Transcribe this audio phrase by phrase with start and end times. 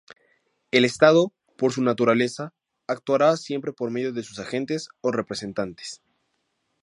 [0.71, 2.55] El Estado, por su naturaleza,
[2.87, 6.01] actuará siempre por medio de sus agentes o representantes.